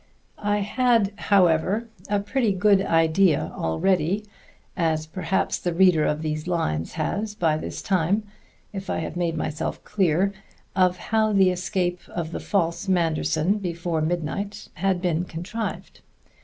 [0.43, 4.25] I had, however, a pretty good idea already
[4.75, 8.23] as perhaps the reader of these lines has by this time,
[8.73, 10.33] if I have made myself clear
[10.75, 16.01] of how the escape of the false Manderson before midnight had been contrived.